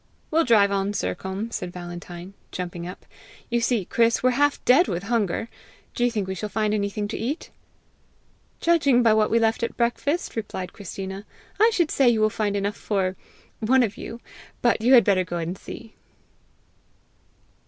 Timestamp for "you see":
3.51-3.85